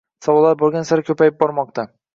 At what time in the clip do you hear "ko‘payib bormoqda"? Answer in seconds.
1.11-1.89